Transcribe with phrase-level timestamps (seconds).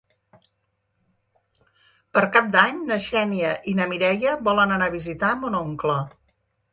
[2.17, 5.99] Per Cap d'Any na Xènia i na Mireia volen anar a visitar mon oncle.